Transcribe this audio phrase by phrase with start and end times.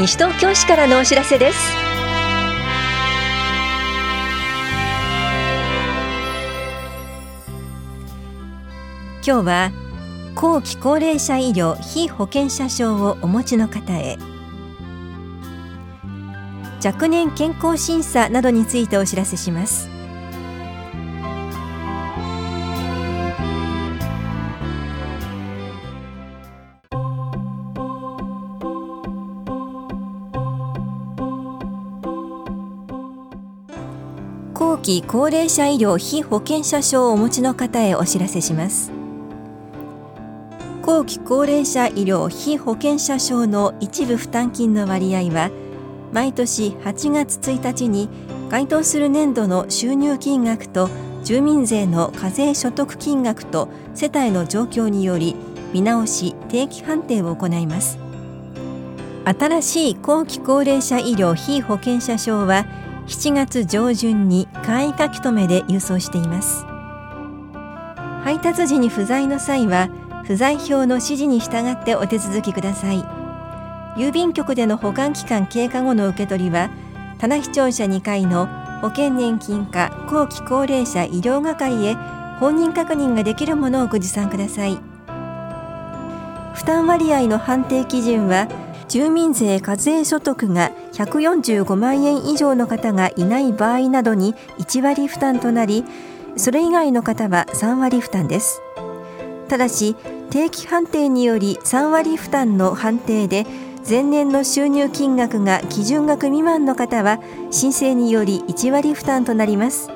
[0.00, 1.58] 西東京市からのお知らせです。
[9.22, 9.72] 今日は
[10.34, 14.16] 後期高齢者医療非保険者証をお持ちの方へ。
[16.82, 19.99] 若年健康審査などについてお知らせします。
[34.80, 38.90] 期高齢者医療非保険者証をお持ちの方へお知らせします。
[40.82, 45.50] 後期高齢者医療非保険者証の一部負担金の割合は
[46.12, 48.08] 毎年8月1日に
[48.48, 50.88] 該当する年度の収入金額と
[51.22, 55.36] 住民税の課税所得金額と世帯の状況により
[55.72, 57.98] 見直し定期判定を行います。
[59.24, 62.64] 新しい後期高齢者医療非保険者証は
[63.10, 66.64] 7月上旬に簡易書き留めで郵送しています。
[68.22, 69.88] 配達時に不在の際は
[70.24, 73.04] 不在票の指示に従ってお手続きください。
[73.96, 76.70] 郵便局での保管期間経過後の受け取りは
[77.18, 78.46] 棚視聴者2階の
[78.80, 81.94] 保険年金課後期高齢者医療係へ
[82.38, 84.78] 本人確認ができるものをご持参ください。
[86.54, 88.46] 負担割合の判定基準は
[88.90, 95.84] 住民税課税所得が145万円以上の方がいない場合などに1割負担となり
[96.36, 98.60] それ以外の方は3割負担です。
[99.46, 99.94] ただし
[100.30, 103.46] 定期判定により3割負担の判定で
[103.88, 107.20] 前年の収入金額が基準額未満の方は
[107.52, 109.88] 申請により1割負担となります。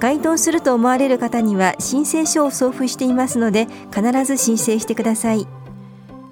[0.00, 5.46] 該当すると思われる方には申請書を送付していますので必ず申請してください。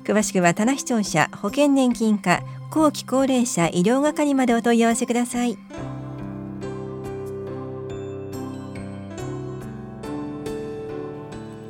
[0.05, 5.57] 詳しくは棚視聴者保険年金課後期高齢者医療係までお問い合わせください。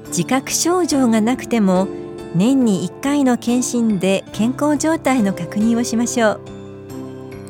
[0.08, 1.86] 自覚症状がなくても
[2.34, 6.41] 年に1回の検診で健康状態の確認をしましょう。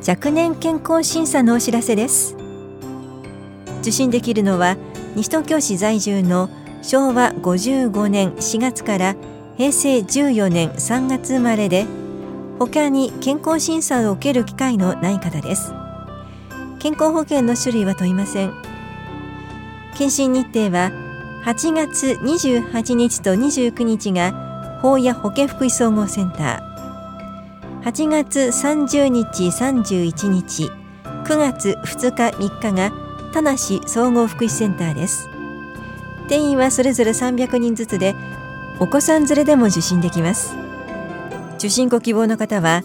[0.06, 2.36] 若年健康審査のお知らせです。
[3.80, 4.76] 受診できるのは
[5.16, 6.50] 西東京市在住の
[6.82, 9.16] 昭和55年4月から
[9.56, 11.86] 平成14年3月生まれで
[12.58, 15.72] 他に健康審査を受ける機会のない方です。
[16.80, 18.52] 健康保険の種類は問いません。
[19.96, 20.90] 検診日程は
[21.44, 27.82] 8月28日と29日が法や保健福祉総合センター。
[27.84, 30.70] 8月30日31日
[31.24, 32.92] 9月2日3日が
[33.32, 35.28] 田無総合福祉センターです。
[36.28, 38.14] 定員はそれぞれ300人ずつで
[38.80, 40.54] お子さん連れでも受診できます。
[41.58, 42.82] 受診ご希望の方は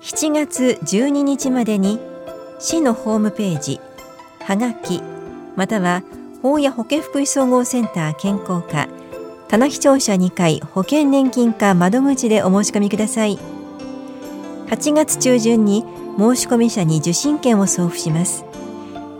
[0.00, 2.00] 7月12日までに
[2.58, 3.80] 市のホームページ
[4.44, 5.02] はがき
[5.56, 6.02] または
[6.42, 8.88] 法や保健福祉総合センター健康課
[9.48, 13.38] 棚視聴者2階保険年金課窓口でお申し込みください。
[14.68, 15.84] 8月中旬に
[16.16, 18.44] 申し込み者に受診券を送付します。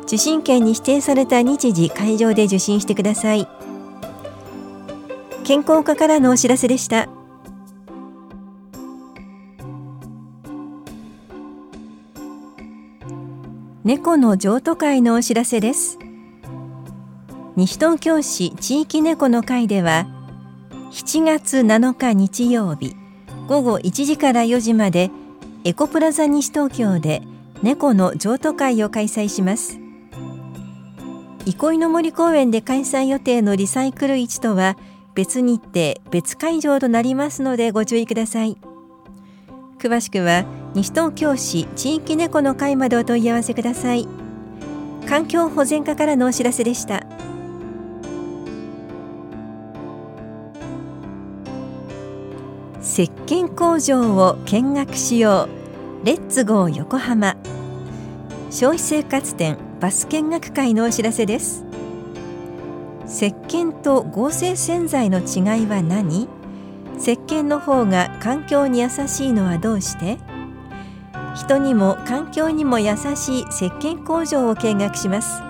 [0.04, 3.46] 受診券に指定された日時会場で受診してください。
[5.44, 7.08] 健康課からのお知らせでした。
[13.82, 15.98] 猫の譲渡会のお知らせです。
[17.56, 20.06] 西東京市地域猫の会では
[20.92, 22.94] 7月7日日曜日
[23.48, 25.10] 午後1時から4時まで
[25.64, 27.22] エコプラザ西東京で
[27.62, 29.80] 猫の譲渡会を開催します。
[31.44, 34.76] 憩いの森公園で開催予定のリサイクル市とは
[35.14, 38.56] 別日程別会場となりますのでご注意ください。
[39.78, 44.08] 詳しくは西東京市地域猫の会までお問い合わせください。
[45.08, 47.04] 環境保全課からのお知らせでした。
[52.80, 55.48] 石鹸工場を見学しよ
[56.02, 57.36] うレッツゴー横浜。
[58.50, 61.64] 消費生活展バス見学会のお知らせです。
[63.12, 66.30] 石鹸と合成洗剤の違いは何？
[66.98, 70.16] 石鹸の方が環境に優しいのはどうして？
[71.34, 75.42] 人にも環境にも優しい石鹸工場を見学します。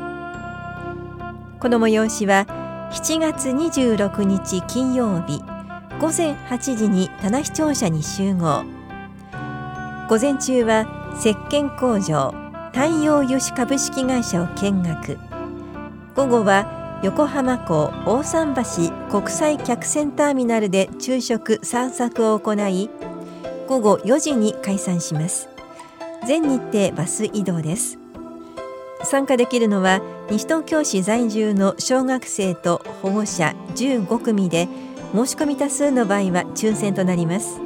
[1.61, 2.47] この催しは
[2.91, 5.41] 7月26日金曜日
[6.00, 8.64] 午前8時に棚視聴者に集合。
[10.09, 12.35] 午前中は石鹸工場
[12.73, 15.17] 太陽油脂株式会社を見学。
[16.17, 22.90] 午後は横浜港大桟橋国際客船ターミナルで昼食散策を行い
[23.66, 25.49] 午後4時に解散します。
[26.28, 27.99] 全日程バス移動です。
[29.02, 30.00] 参加できるのは
[30.31, 34.69] 西東京市在住の小学生と保護者15組で
[35.12, 37.58] 申し込み多数の場合は抽選となります。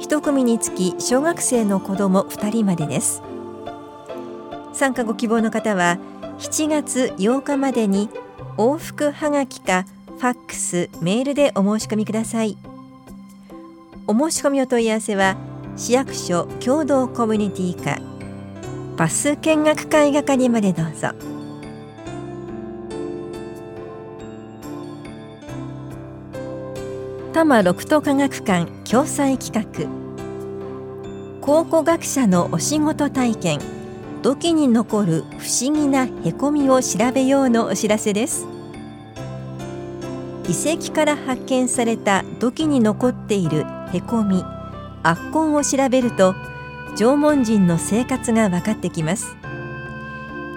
[0.00, 3.22] 1組につき小学生の子ども2人までです。
[4.72, 5.98] 参加ご希望の方は
[6.38, 8.10] 7月8日までに
[8.56, 9.86] 往復はがきか
[10.18, 12.56] ファックスメールでお申し込みください。
[14.06, 15.36] お申し込みお問い合わせは
[15.76, 17.98] 市役所共同コミュニティ課
[18.96, 21.08] バス見学会係までどうぞ。
[27.32, 29.88] 多摩六都科学館共催企画。
[31.40, 33.81] 考古学者のお仕事体験。
[34.22, 38.46] 土器に残る不思議なへこみを調べようのお知らせです。
[40.48, 44.44] 遺跡から発見された土器に残っているへこみ
[45.02, 46.36] 圧痕を調べると
[46.96, 49.34] 縄文人の生活が分かってきます。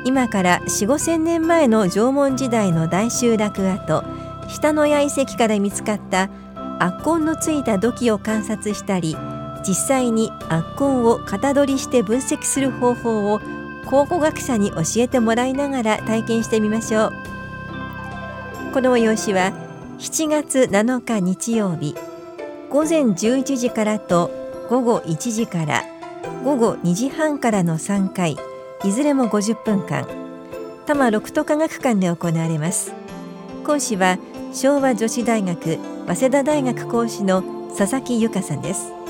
[0.06, 4.03] 今から4 5千年前の縄文時代の大集落跡
[4.47, 6.29] 下野谷遺跡から見つかった
[6.77, 9.18] 圧痕のついた土器を観察したり
[9.67, 13.39] 実際に圧痕を型取りして分析する方法を
[13.85, 17.13] 考古学者に教えてもらいながら体験してみましょう。
[18.73, 19.53] この催しは
[20.00, 21.95] 7月7日日曜日
[22.69, 24.29] 午前11時からと
[24.69, 25.83] 午後1時から
[26.44, 28.38] 午後2時半からの3回
[28.83, 30.06] いずれも50分間
[30.85, 32.94] 多摩六都科学館で行われます。
[33.65, 34.19] 講師は
[34.53, 37.44] 昭和女子大学早稲田大学講師の
[37.75, 39.05] 佐々木由香さんです。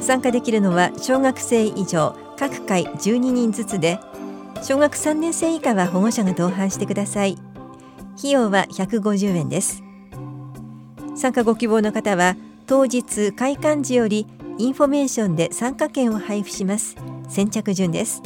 [0.00, 3.98] 参加できるのは小学生以上各回12人ずつで
[4.62, 7.38] 小学3年生以下は保護者が同伴してください。
[8.18, 9.82] 費用は150円です。
[11.14, 12.36] 参加ご希望の方は
[12.66, 14.26] 当日開館時より
[14.58, 16.96] インフォメーションで参加券を配布します。
[17.28, 18.22] 先着順です。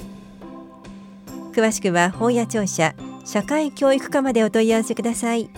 [1.53, 5.51] 詳しくは保谷庁舎社会教育課までお問い合わせください。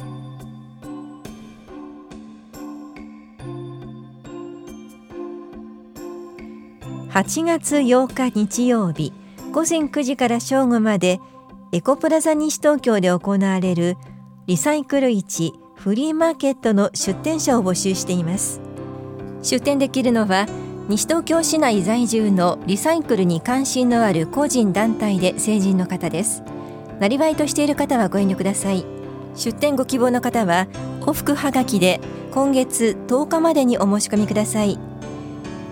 [7.15, 9.13] 8月8日日曜日
[9.53, 11.21] 午前9時から正午まで
[11.71, 13.97] エコプラザ西東京で行われる
[14.49, 18.61] リサイクル市フリーマーケットの出店者を募集しています。
[19.45, 20.49] 出店できるのは
[20.89, 26.43] 西東京市内在住のリサイクルに関心のある個人団体で成人の方です。
[26.99, 28.85] なりわいとしている方はご遠慮ください。
[29.37, 30.67] 出店ご希望の方は
[31.03, 32.01] 往復はがきで
[32.33, 34.94] 今月10日までにお申し込みください。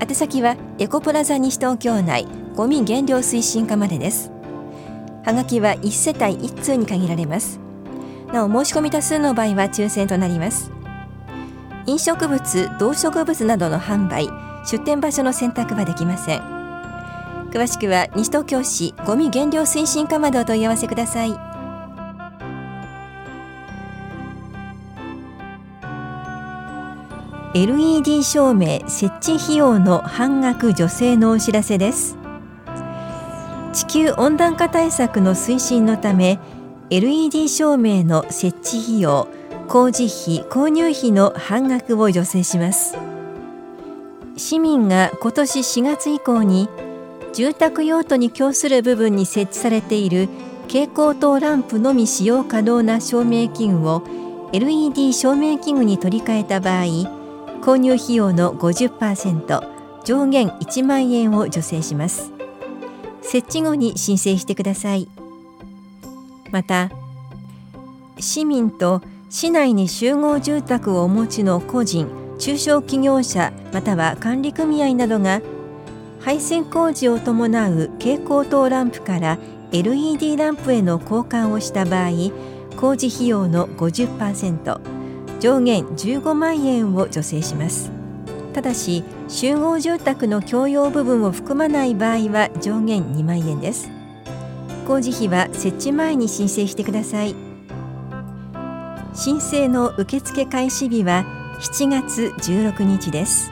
[0.03, 2.27] 宛先はエコプラザ西東京内
[2.57, 4.33] ゴミ減量推進課までです
[5.25, 7.61] はがきは1世帯1通に限られます
[8.33, 10.73] なお申し込み多数の場合は抽選となります
[11.87, 14.29] 飲食物動植物などの販売
[14.67, 16.41] 出店場所の選択はできません
[17.53, 21.52] 詳しくは西東京市ゴミ減量推進課までお問い合わせください
[27.55, 32.17] LED 照明設置費用の半額助成のお知らせです。
[33.75, 36.39] 地球温暖化対策の推進のため
[36.89, 39.29] LED 照明の設置費用
[39.69, 42.97] 工事費購入費の半額を助成します。
[44.39, 46.71] 市民が今年4月以降に
[47.35, 50.31] 住宅用途に供する部分に設置されている
[50.69, 54.03] 蛍光灯ランプのみ使用可能な照明器具を
[54.55, 57.22] LED 照明器具に取り替えた場合
[57.63, 62.33] 購入費用の50%上限1万円を助成します。
[63.23, 65.09] 設置後に申請してください。
[66.51, 66.91] また
[68.19, 69.01] 市民と
[69.31, 75.41] 市内に集合住宅をお持ちの個人中小企業者または管理組合などが
[76.21, 79.39] 配線工事を伴う蛍光灯ランプから
[79.73, 82.11] LED ランプへの交換をした場合
[82.77, 85.02] 工事費用の50%
[85.43, 87.91] 上限15万円を助成します。
[88.53, 93.91] ただし集合住宅の共用部分を含まない場合は上限2万円です。
[94.87, 97.35] 工事費は設置前に申請してください。
[99.15, 101.25] 申請の受付開始日は
[101.59, 103.51] 7月16日です。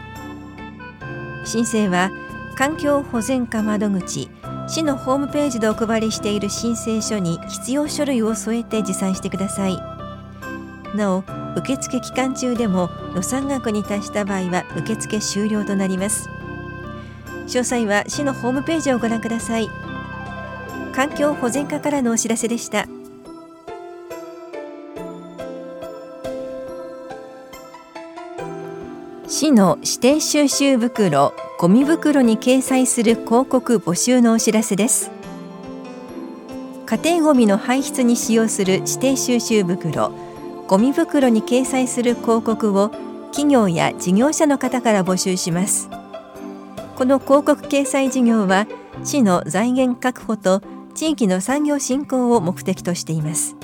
[1.45, 2.13] 申請は
[2.55, 4.31] 環境保全課窓口
[4.69, 9.77] 市のホームページでお配りしている申請書に必要書類を添えて持参してください。
[10.97, 16.29] なお受付期間中でも予算額に達した場合は受付終了となります。
[17.47, 19.69] 詳細は市のホームページをご覧ください。
[20.93, 22.87] 環境保全課からのお知らせでした。
[29.27, 35.11] 市の指定収集袋ゴミ袋に掲載する広告募集のお知らせです。
[36.87, 40.13] 家庭ごみの排出に使用する指定収集袋
[40.71, 42.91] ゴミ袋に掲載する広告を
[43.33, 45.91] 企業や事業者の方から募集します。
[46.95, 48.69] この広告掲載事業は
[49.03, 50.63] 市の財源確保と
[50.95, 53.57] 地域の産業振興を目的としています。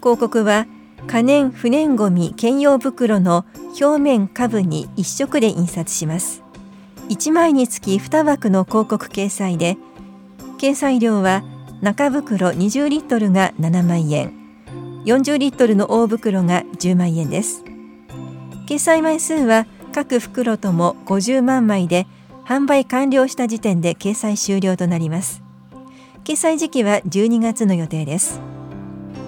[0.00, 0.66] 広告は
[1.08, 3.44] 可燃不燃ごみ兼用袋の
[3.78, 6.42] 表面下部に一色で印刷します。
[7.10, 9.76] 1枚につき2枠の広告掲載で
[10.56, 11.44] 掲載料は
[11.82, 14.41] 中袋20リットルが7万円。
[15.04, 17.64] 40リットルの大袋が10万円です。
[18.66, 22.06] 掲載枚数は各袋とも50万枚で
[22.46, 25.42] 販売完了した時点で掲載終了となります。
[26.24, 28.40] 掲載時期は12月の予定です。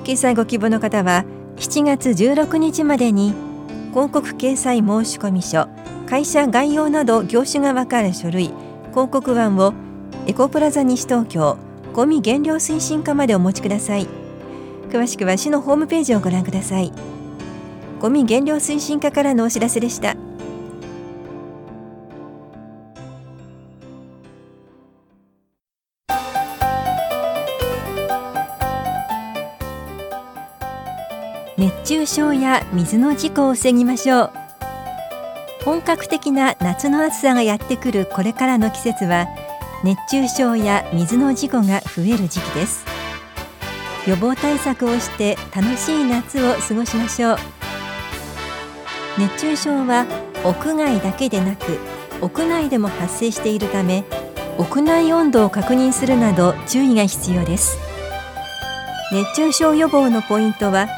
[0.04, 1.24] 掲載ご希望の方は
[1.56, 3.34] 7月16日までに
[3.90, 5.68] 広告掲載申込書
[6.08, 8.52] 会社概要など業種がわかる書類
[8.90, 9.72] 広告案を
[10.26, 11.56] エコプラザ西東京
[11.92, 14.23] ゴミ減量推進課までお持ちください。
[14.94, 16.92] 詳しくは市のホームページをご覧ください。
[17.98, 20.14] ゴミ減量推進課からのお知らせでした。
[31.58, 34.30] 熱中症や水の事故を防ぎましょう。
[35.64, 39.26] 本格的な夏の暑さがやってくるこれからの季節は
[39.82, 42.93] 熱中症や水の事故が増える時期です。
[44.06, 47.36] 予防対策をして楽しい夏を過ごしましょう。
[49.18, 50.06] 熱中症は
[50.44, 51.78] 屋外だけでなく
[52.20, 54.04] 屋内でも発生しているため
[54.58, 57.78] 屋内温度を確認するなど注意が必要です。
[59.12, 60.88] 熱中症予防のポイントは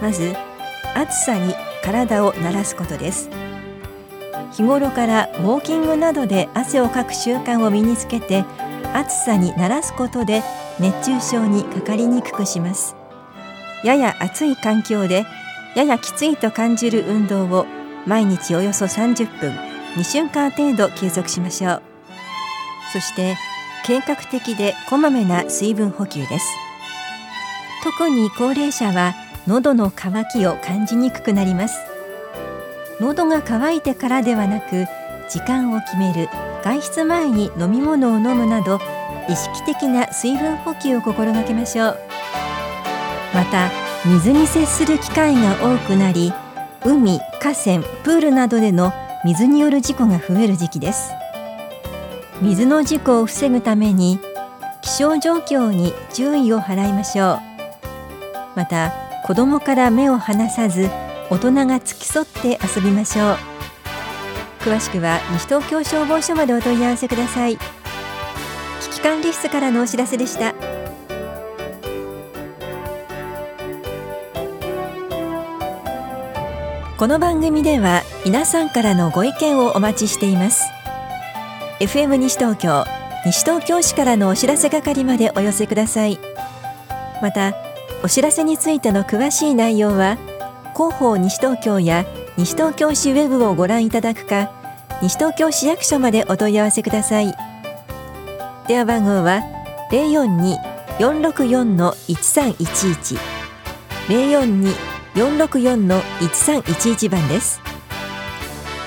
[0.00, 0.34] まず
[0.94, 3.28] 暑さに体を慣らすことです。
[4.52, 8.44] 日頃からウォーキングなどで汗をかく習慣を身につけて
[8.94, 10.42] 暑さに慣らすことで
[10.78, 12.96] 熱中症にかかりにくくします。
[13.82, 15.24] やや暑い環境で
[15.74, 17.66] ややきついと感じる運動を
[18.06, 19.52] 毎日およそ30分
[19.96, 21.82] 2週間程度継続しましょう。
[22.92, 23.36] そして
[23.84, 26.46] 計画的でこまめな水分補給です。
[27.84, 29.14] 特に高齢者は
[29.46, 31.78] 喉の渇きを感じにくくなります。
[33.00, 34.86] 喉が渇いてからではなく
[35.28, 36.28] 時間を決める
[36.64, 38.80] 外出前に飲み物を飲むなど
[39.28, 41.98] 意識的な水分補給を心がけましょう。
[43.34, 43.70] また
[44.04, 46.32] 水に接する機会が多くなり
[46.84, 48.92] 海、河川、プールなどでの
[49.24, 51.10] 水による事故が増える時期です。
[52.40, 54.20] 水の事故を防ぐために
[54.82, 57.38] 気象状況に注意を払いましょう。
[58.54, 58.92] また
[59.26, 60.88] 子供から目を離さず
[61.28, 63.36] 大人が付き添って遊びましょう。
[64.60, 67.58] 詳しくは西東京消防署までお問い合わせください。
[69.06, 70.52] 管理室からのお知らせでした。
[76.98, 80.64] この番組では皆さんからのご意見をお待ちしています。
[81.78, 82.84] FM 西東京
[83.24, 86.18] 西東京市からのお知らせ係までお寄せください。
[87.22, 87.54] また
[88.02, 90.18] お知らせについての詳しい内容は
[90.74, 92.04] 広報西東京や
[92.36, 94.50] 西東京市ウェブをご覧いただくか
[95.00, 97.45] 西東京市役所までお問い合わせください。
[98.68, 99.42] 電話番号は
[100.98, 103.18] 042-464-1311
[105.14, 107.60] 042-464-1311番です。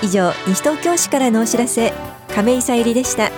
[0.02, 1.92] 以上西東京市からのお知らせ
[2.34, 3.30] 亀井さゆりでした。